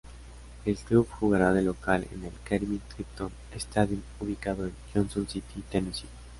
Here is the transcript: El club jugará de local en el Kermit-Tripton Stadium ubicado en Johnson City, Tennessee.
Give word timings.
El 0.65 0.75
club 0.77 1.07
jugará 1.11 1.53
de 1.53 1.61
local 1.61 2.07
en 2.11 2.23
el 2.23 2.33
Kermit-Tripton 2.43 3.29
Stadium 3.53 4.01
ubicado 4.19 4.65
en 4.65 4.73
Johnson 4.91 5.29
City, 5.29 5.61
Tennessee. 5.69 6.09